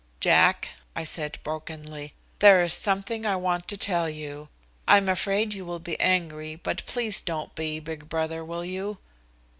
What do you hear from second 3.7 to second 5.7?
tell you I'm afraid you